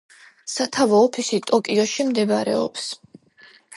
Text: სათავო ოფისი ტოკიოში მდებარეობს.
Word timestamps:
სათავო 0.53 1.01
ოფისი 1.09 1.39
ტოკიოში 1.51 2.07
მდებარეობს. 2.11 2.89